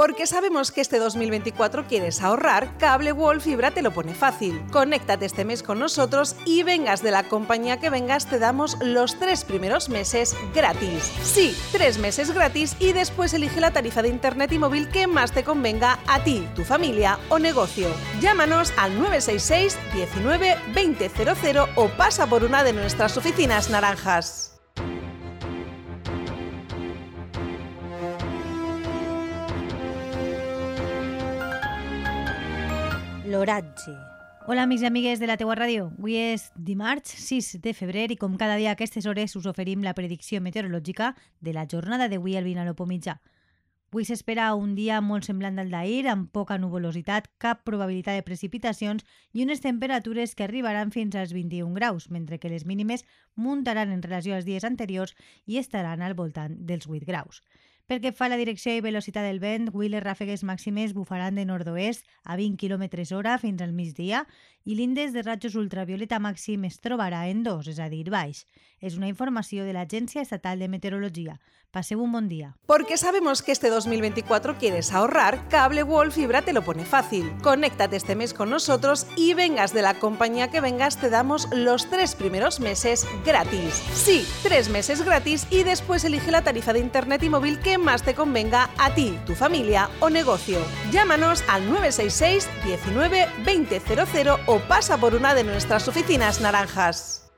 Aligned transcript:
Porque 0.00 0.26
sabemos 0.26 0.72
que 0.72 0.80
este 0.80 0.98
2024 0.98 1.86
quieres 1.86 2.22
ahorrar, 2.22 2.78
Cable 2.78 3.12
Wall 3.12 3.42
Fibra 3.42 3.70
te 3.70 3.82
lo 3.82 3.90
pone 3.90 4.14
fácil. 4.14 4.58
Conéctate 4.72 5.26
este 5.26 5.44
mes 5.44 5.62
con 5.62 5.78
nosotros 5.78 6.36
y 6.46 6.62
vengas 6.62 7.02
de 7.02 7.10
la 7.10 7.24
compañía 7.24 7.80
que 7.80 7.90
vengas, 7.90 8.24
te 8.24 8.38
damos 8.38 8.78
los 8.80 9.18
tres 9.18 9.44
primeros 9.44 9.90
meses 9.90 10.34
gratis. 10.54 11.12
Sí, 11.22 11.54
tres 11.70 11.98
meses 11.98 12.32
gratis 12.32 12.76
y 12.78 12.94
después 12.94 13.34
elige 13.34 13.60
la 13.60 13.72
tarifa 13.72 14.00
de 14.00 14.08
internet 14.08 14.50
y 14.52 14.58
móvil 14.58 14.88
que 14.88 15.06
más 15.06 15.32
te 15.32 15.44
convenga 15.44 15.98
a 16.06 16.24
ti, 16.24 16.48
tu 16.56 16.64
familia 16.64 17.18
o 17.28 17.38
negocio. 17.38 17.88
Llámanos 18.22 18.72
al 18.78 18.98
966 18.98 19.78
19 19.92 20.56
2000 20.72 21.58
o 21.74 21.88
pasa 21.98 22.26
por 22.26 22.42
una 22.44 22.64
de 22.64 22.72
nuestras 22.72 23.18
oficinas 23.18 23.68
naranjas. 23.68 24.59
L'oratge. 33.30 33.92
Hola, 34.48 34.64
amics 34.64 34.82
i 34.82 34.86
amigues 34.88 35.20
de 35.22 35.26
la 35.30 35.36
teua 35.38 35.54
ràdio. 35.54 35.84
Avui 36.00 36.16
és 36.18 36.48
dimarts 36.58 37.12
6 37.22 37.60
de 37.62 37.70
febrer 37.78 38.08
i 38.10 38.16
com 38.18 38.32
cada 38.40 38.56
dia 38.58 38.72
a 38.72 38.74
aquestes 38.74 39.06
hores 39.06 39.36
us 39.38 39.46
oferim 39.46 39.84
la 39.86 39.92
predicció 39.94 40.40
meteorològica 40.42 41.12
de 41.38 41.54
la 41.54 41.62
jornada 41.70 42.08
d'avui 42.10 42.34
al 42.34 42.48
Vinalopó 42.48 42.88
mitjà. 42.90 43.20
Avui 43.92 44.08
s'espera 44.08 44.48
un 44.58 44.74
dia 44.74 44.98
molt 45.00 45.28
semblant 45.30 45.62
al 45.62 45.70
d'ahir, 45.70 46.08
amb 46.10 46.26
poca 46.34 46.58
nuvolositat, 46.58 47.30
cap 47.38 47.62
probabilitat 47.62 48.18
de 48.18 48.26
precipitacions 48.26 49.06
i 49.30 49.46
unes 49.46 49.62
temperatures 49.62 50.34
que 50.34 50.48
arribaran 50.48 50.90
fins 50.90 51.14
als 51.14 51.30
21 51.36 51.78
graus, 51.78 52.10
mentre 52.10 52.42
que 52.42 52.50
les 52.50 52.66
mínimes 52.66 53.06
muntaran 53.36 53.94
en 53.94 54.02
relació 54.02 54.34
als 54.34 54.46
dies 54.46 54.66
anteriors 54.66 55.14
i 55.46 55.62
estaran 55.62 56.02
al 56.02 56.18
voltant 56.18 56.58
dels 56.66 56.90
8 56.90 57.06
graus. 57.06 57.44
Pel 57.90 57.98
que 57.98 58.12
fa 58.14 58.28
a 58.28 58.30
la 58.30 58.36
direcció 58.38 58.70
i 58.70 58.82
velocitat 58.84 59.24
del 59.26 59.40
vent, 59.42 59.64
avui 59.72 59.88
les 59.90 60.04
ràfegues 60.04 60.44
màximes 60.46 60.92
bufaran 60.94 61.34
de 61.34 61.42
nord-oest 61.42 62.06
a 62.22 62.36
20 62.38 62.54
km 62.54 62.86
hora 63.18 63.34
fins 63.42 63.64
al 63.66 63.72
migdia 63.74 64.20
i 64.62 64.76
l'índex 64.78 65.10
de 65.10 65.24
rajos 65.26 65.56
ultravioleta 65.58 66.20
màxim 66.22 66.68
es 66.68 66.78
trobarà 66.78 67.24
en 67.32 67.42
2, 67.42 67.72
és 67.72 67.80
a 67.82 67.88
dir, 67.90 68.04
baix. 68.12 68.44
És 68.78 68.94
una 68.96 69.08
informació 69.10 69.64
de 69.66 69.74
l'Agència 69.74 70.22
Estatal 70.22 70.60
de 70.62 70.68
Meteorologia. 70.68 71.40
Paseu 71.70 72.00
un 72.02 72.10
bon 72.10 72.28
dia. 72.28 72.56
Porque 72.66 72.96
sabemos 72.96 73.42
que 73.42 73.52
este 73.52 73.70
2024 73.70 74.56
quieres 74.58 74.92
ahorrar, 74.92 75.48
Cable 75.48 75.82
Wall 75.82 76.12
Fibra 76.12 76.42
te 76.42 76.52
lo 76.52 76.62
pone 76.62 76.84
fácil. 76.84 77.30
Conéctate 77.42 77.96
este 77.96 78.16
mes 78.16 78.34
con 78.34 78.50
nosotros 78.50 79.06
y 79.16 79.34
vengas 79.34 79.72
de 79.72 79.82
la 79.82 79.94
compañía 79.94 80.50
que 80.50 80.60
vengas, 80.60 81.00
te 81.00 81.10
damos 81.10 81.48
los 81.52 81.88
tres 81.88 82.14
primeros 82.14 82.60
meses 82.60 83.06
gratis. 83.24 83.74
Sí, 83.94 84.26
tres 84.42 84.68
meses 84.68 85.02
gratis 85.02 85.46
y 85.50 85.62
después 85.62 86.04
elige 86.04 86.30
la 86.30 86.42
tarifa 86.42 86.72
de 86.72 86.80
internet 86.80 87.22
y 87.22 87.28
móvil 87.28 87.60
que 87.60 87.78
más 87.80 88.02
te 88.02 88.14
convenga 88.14 88.70
a 88.78 88.94
ti, 88.94 89.18
tu 89.26 89.34
familia 89.34 89.88
o 90.00 90.10
negocio. 90.10 90.58
Llámanos 90.90 91.42
al 91.48 91.68
966 91.70 92.48
19 92.64 93.28
2000 93.44 94.30
o 94.46 94.58
pasa 94.60 94.98
por 94.98 95.14
una 95.14 95.34
de 95.34 95.44
nuestras 95.44 95.88
oficinas 95.88 96.40
naranjas. 96.40 97.29